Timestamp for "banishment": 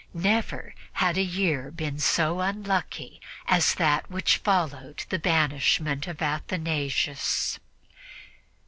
5.19-6.07